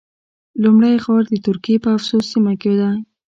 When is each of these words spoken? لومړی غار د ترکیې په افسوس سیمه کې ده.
لومړی 0.63 0.95
غار 1.03 1.23
د 1.29 1.33
ترکیې 1.45 1.77
په 1.83 1.89
افسوس 1.95 2.25
سیمه 2.33 2.53
کې 2.61 2.73
ده. 2.79 2.89